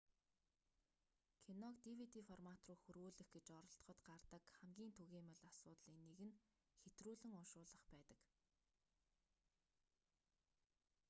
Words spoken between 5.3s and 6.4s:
асуудлын нэг нь